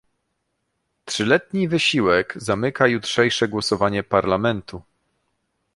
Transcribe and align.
Trzyletni 1.05 1.67
wysiłek 1.67 2.33
zamyka 2.37 2.87
jutrzejsze 2.87 3.47
głosowanie 3.47 4.03
Parlamentu 4.03 4.81